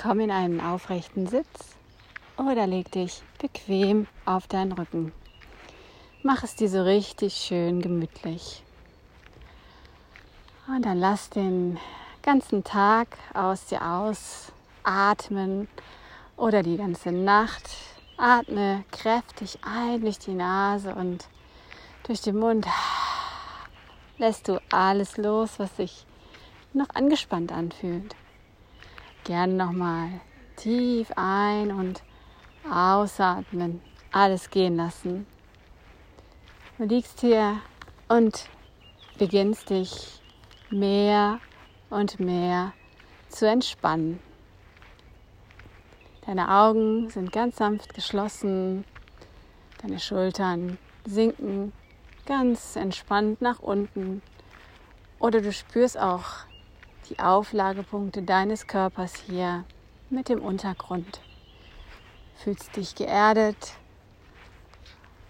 [0.00, 1.76] Komm in einen aufrechten Sitz
[2.36, 5.12] oder leg dich bequem auf deinen Rücken.
[6.22, 8.62] Mach es dir so richtig schön gemütlich.
[10.66, 11.78] Und dann lass den
[12.22, 15.68] ganzen Tag aus dir ausatmen
[16.36, 17.70] oder die ganze Nacht.
[18.16, 21.28] Atme kräftig ein durch die Nase und
[22.06, 22.66] durch den Mund.
[24.18, 26.04] Lässt du alles los, was sich
[26.72, 28.16] noch angespannt anfühlt.
[29.24, 30.20] Gerne nochmal
[30.56, 32.02] tief ein und
[32.70, 33.80] ausatmen.
[34.12, 35.26] Alles gehen lassen.
[36.76, 37.60] Du liegst hier
[38.08, 38.48] und
[39.18, 40.20] beginnst dich
[40.70, 41.40] mehr
[41.88, 42.72] und mehr
[43.28, 44.20] zu entspannen.
[46.26, 48.84] Deine Augen sind ganz sanft geschlossen,
[49.80, 51.72] deine Schultern sinken
[52.26, 54.22] ganz entspannt nach unten
[55.18, 56.44] oder du spürst auch
[57.08, 59.64] die Auflagepunkte deines Körpers hier
[60.10, 61.20] mit dem Untergrund.
[62.36, 63.74] Fühlst dich geerdet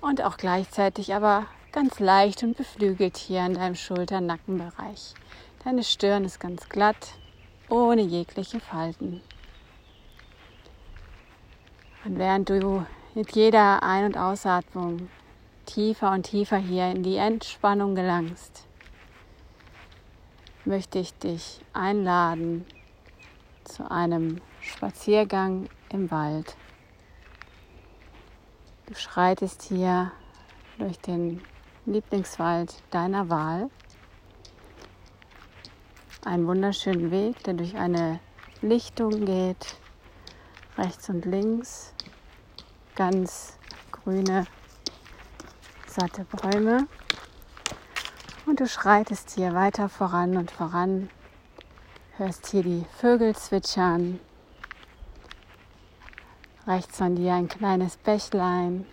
[0.00, 5.14] und auch gleichzeitig aber ganz leicht und beflügelt hier in deinem Schulter-Nackenbereich.
[5.64, 7.14] Deine Stirn ist ganz glatt,
[7.68, 9.20] ohne jegliche Falten.
[12.04, 15.08] Und während du mit jeder Ein- und Ausatmung
[15.66, 18.65] tiefer und tiefer hier in die Entspannung gelangst,
[20.66, 22.66] möchte ich dich einladen
[23.64, 26.56] zu einem Spaziergang im Wald.
[28.86, 30.12] Du schreitest hier
[30.78, 31.40] durch den
[31.86, 33.70] Lieblingswald deiner Wahl
[36.24, 38.18] einen wunderschönen Weg, der durch eine
[38.60, 39.76] Lichtung geht,
[40.76, 41.94] rechts und links,
[42.96, 43.56] ganz
[43.92, 44.46] grüne,
[45.86, 46.88] satte Bäume.
[48.46, 51.10] Und du schreitest hier weiter voran und voran,
[52.16, 54.20] hörst hier die Vögel zwitschern,
[56.64, 58.86] rechts von dir ein kleines Bächlein.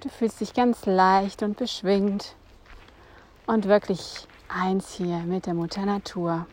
[0.00, 2.34] Du fühlst dich ganz leicht und beschwingt
[3.46, 6.46] und wirklich eins hier mit der Mutter Natur.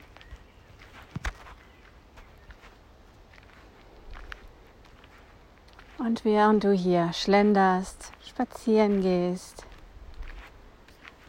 [5.98, 9.67] Und während du hier schlenderst, spazieren gehst,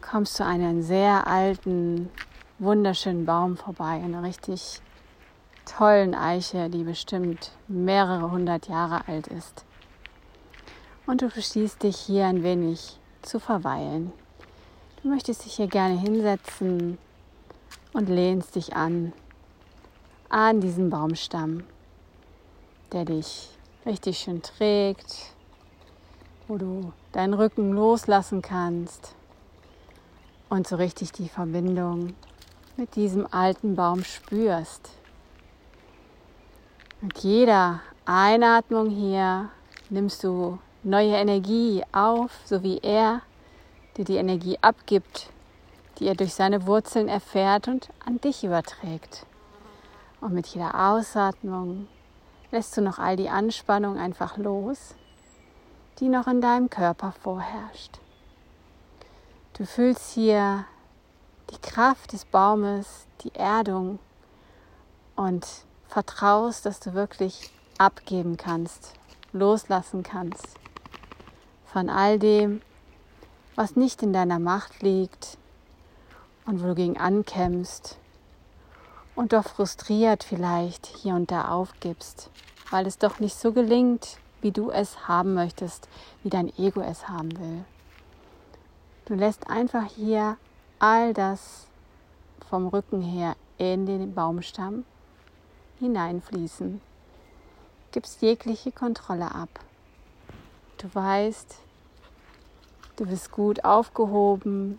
[0.09, 2.09] kommst du einen sehr alten,
[2.57, 4.81] wunderschönen Baum vorbei, eine richtig
[5.65, 9.65] tollen Eiche, die bestimmt mehrere hundert Jahre alt ist.
[11.05, 14.11] Und du beschließt dich hier ein wenig zu verweilen.
[15.03, 16.97] Du möchtest dich hier gerne hinsetzen
[17.93, 19.13] und lehnst dich an,
[20.29, 21.63] an diesen Baumstamm,
[22.93, 23.49] der dich
[23.85, 25.33] richtig schön trägt,
[26.47, 29.15] wo du deinen Rücken loslassen kannst
[30.49, 32.15] und so richtig die Verbindung
[32.75, 34.89] mit diesem alten Baum spürst.
[37.01, 39.49] Mit jeder Einatmung hier
[39.89, 43.21] nimmst du neue Energie auf, so wie er
[43.97, 45.29] dir die Energie abgibt,
[45.97, 49.25] die er durch seine Wurzeln erfährt und an dich überträgt.
[50.21, 51.87] Und mit jeder Ausatmung
[52.51, 54.95] lässt du noch all die Anspannung einfach los,
[55.99, 57.99] die noch in deinem Körper vorherrscht.
[59.59, 60.63] Du fühlst hier
[61.51, 63.99] die Kraft des Baumes, die Erdung
[65.17, 65.45] und
[65.89, 68.93] vertraust, dass du wirklich abgeben kannst,
[69.33, 70.47] loslassen kannst
[71.65, 72.61] von all dem,
[73.55, 75.37] was nicht in deiner Macht liegt
[76.45, 77.97] und wo du gegen ankämpfst
[79.13, 82.29] und doch frustriert vielleicht hier und da aufgibst,
[82.69, 85.89] weil es doch nicht so gelingt, wie du es haben möchtest,
[86.23, 87.65] wie dein Ego es haben will.
[89.09, 90.37] Du lässt einfach hier
[90.79, 91.67] all das
[92.49, 94.85] vom Rücken her in den Baumstamm
[95.79, 96.79] hineinfließen.
[97.91, 99.49] Gibst jegliche Kontrolle ab.
[100.77, 101.57] Du weißt,
[102.99, 104.77] Du bist gut aufgehoben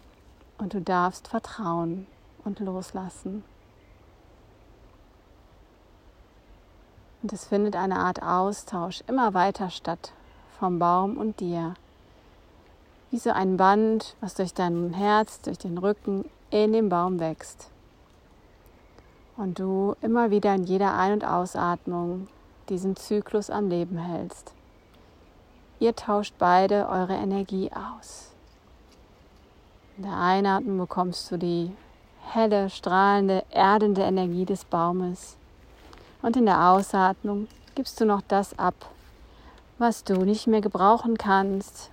[0.59, 2.07] und du darfst vertrauen
[2.45, 3.43] und loslassen.
[7.23, 10.13] Und es findet eine Art Austausch immer weiter statt
[10.59, 11.73] vom Baum und dir.
[13.11, 17.69] Wie so ein Band, was durch dein Herz, durch den Rücken in den Baum wächst.
[19.37, 22.29] Und du immer wieder in jeder Ein- und Ausatmung
[22.69, 24.53] diesen Zyklus am Leben hältst.
[25.81, 28.31] Ihr tauscht beide eure Energie aus.
[29.97, 31.73] In der Einatmung bekommst du die
[32.23, 35.37] helle, strahlende, erdende Energie des Baumes.
[36.23, 38.75] Und in der Ausatmung gibst du noch das ab,
[39.79, 41.90] was du nicht mehr gebrauchen kannst.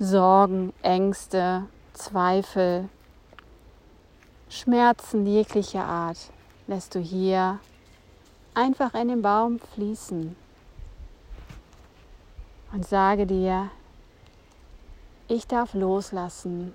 [0.00, 2.88] Sorgen, Ängste, Zweifel,
[4.48, 6.30] Schmerzen jeglicher Art
[6.68, 7.58] lässt du hier
[8.54, 10.36] einfach in den Baum fließen.
[12.72, 13.70] Und sage dir,
[15.26, 16.72] ich darf loslassen,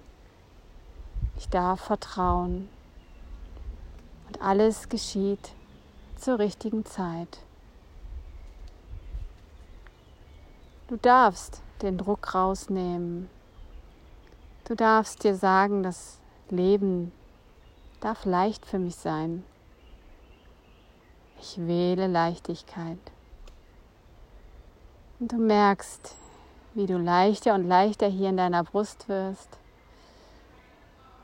[1.37, 2.67] ich darf vertrauen.
[4.27, 5.53] Und alles geschieht
[6.17, 7.39] zur richtigen Zeit.
[10.89, 13.29] Du darfst den Druck rausnehmen.
[14.65, 16.19] Du darfst dir sagen, das
[16.49, 17.11] Leben
[17.99, 19.43] darf leicht für mich sein.
[21.39, 22.99] Ich wähle Leichtigkeit.
[25.19, 26.15] Und du merkst,
[26.73, 29.49] wie du leichter und leichter hier in deiner Brust wirst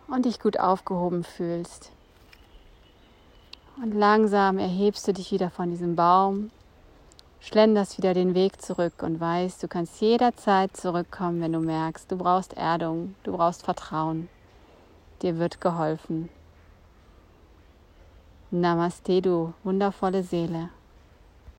[0.07, 1.91] und dich gut aufgehoben fühlst.
[3.81, 6.51] Und langsam erhebst du dich wieder von diesem Baum,
[7.39, 12.17] schlenderst wieder den Weg zurück und weißt, du kannst jederzeit zurückkommen, wenn du merkst, du
[12.17, 14.29] brauchst Erdung, du brauchst Vertrauen.
[15.21, 16.29] Dir wird geholfen.
[18.51, 20.69] Namaste, du wundervolle Seele.